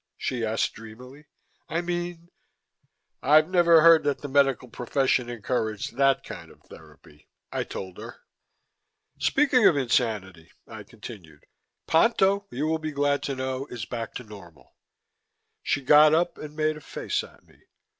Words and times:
she 0.17 0.43
asked 0.43 0.73
dreamily. 0.73 1.27
"I 1.69 1.81
mean" 1.81 2.29
"I've 3.21 3.47
never 3.47 3.81
heard 3.81 4.03
that 4.05 4.21
the 4.23 4.27
medical 4.27 4.67
profession 4.67 5.29
encouraged 5.29 5.95
that 5.95 6.23
kind 6.23 6.49
of 6.49 6.63
therapy," 6.63 7.29
I 7.51 7.65
told 7.65 7.99
her. 7.99 8.15
"Speaking 9.19 9.67
of 9.67 9.77
insanity," 9.77 10.49
I 10.67 10.81
continued, 10.81 11.43
"Ponto, 11.85 12.47
you 12.49 12.65
will 12.65 12.79
be 12.79 12.91
glad 12.91 13.21
to 13.21 13.35
know, 13.35 13.67
is 13.67 13.85
back 13.85 14.15
to 14.15 14.23
normal." 14.23 14.75
She 15.61 15.81
got 15.83 16.15
up 16.15 16.35
and 16.39 16.55
made 16.55 16.77
a 16.77 16.81
face 16.81 17.23
at 17.23 17.43
me. 17.45 17.57